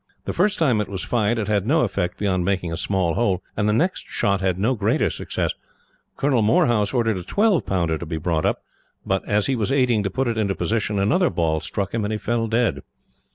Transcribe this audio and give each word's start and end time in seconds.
The 0.25 0.33
first 0.33 0.57
time 0.57 0.81
it 0.81 0.89
was 0.89 1.03
fired, 1.03 1.37
it 1.37 1.47
had 1.47 1.67
no 1.67 1.81
effect 1.81 2.17
beyond 2.17 2.43
making 2.43 2.71
a 2.71 2.75
small 2.75 3.13
hole, 3.13 3.43
and 3.55 3.69
the 3.69 3.71
next 3.71 4.07
shot 4.07 4.41
had 4.41 4.57
no 4.57 4.73
greater 4.73 5.11
success. 5.11 5.53
Colonel 6.17 6.41
Moorhouse 6.41 6.91
ordered 6.91 7.17
a 7.17 7.23
twelve 7.23 7.67
pounder 7.67 7.99
to 7.99 8.05
be 8.07 8.17
brought 8.17 8.43
up, 8.43 8.63
but 9.05 9.23
as 9.29 9.45
he 9.45 9.55
was 9.55 9.71
aiding 9.71 10.01
to 10.01 10.09
put 10.09 10.27
it 10.27 10.39
into 10.39 10.55
position, 10.55 10.97
another 10.97 11.29
ball 11.29 11.59
struck 11.59 11.93
him, 11.93 12.03
and 12.03 12.11
he 12.11 12.17
fell 12.17 12.47
dead. 12.47 12.81